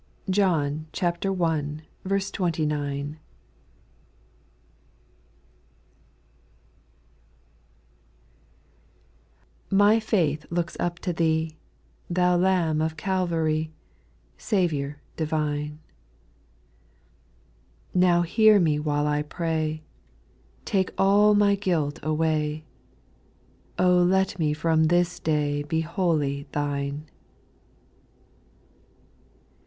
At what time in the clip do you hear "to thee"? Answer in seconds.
10.97-11.51